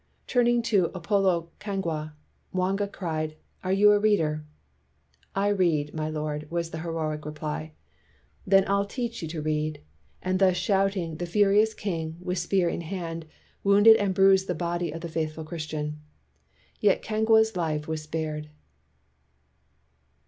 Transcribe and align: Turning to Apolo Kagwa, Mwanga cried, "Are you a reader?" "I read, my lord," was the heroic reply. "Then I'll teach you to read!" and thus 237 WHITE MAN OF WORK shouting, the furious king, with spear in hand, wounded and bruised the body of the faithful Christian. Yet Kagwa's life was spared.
Turning 0.25 0.63
to 0.63 0.87
Apolo 0.95 1.49
Kagwa, 1.59 2.13
Mwanga 2.51 2.87
cried, 2.91 3.35
"Are 3.63 3.71
you 3.71 3.91
a 3.91 3.99
reader?" 3.99 4.43
"I 5.35 5.49
read, 5.49 5.93
my 5.93 6.09
lord," 6.09 6.49
was 6.49 6.71
the 6.71 6.79
heroic 6.79 7.23
reply. 7.23 7.73
"Then 8.43 8.63
I'll 8.67 8.87
teach 8.87 9.21
you 9.21 9.27
to 9.27 9.43
read!" 9.43 9.79
and 10.23 10.39
thus 10.39 10.59
237 10.65 11.05
WHITE 11.05 11.05
MAN 11.05 11.13
OF 11.13 11.17
WORK 11.17 11.17
shouting, 11.17 11.17
the 11.17 11.31
furious 11.31 11.73
king, 11.75 12.17
with 12.19 12.39
spear 12.39 12.67
in 12.67 12.81
hand, 12.81 13.27
wounded 13.63 13.95
and 13.97 14.15
bruised 14.15 14.47
the 14.47 14.55
body 14.55 14.91
of 14.91 15.01
the 15.01 15.07
faithful 15.07 15.43
Christian. 15.43 16.01
Yet 16.79 17.03
Kagwa's 17.03 17.55
life 17.55 17.87
was 17.87 18.01
spared. 18.01 18.49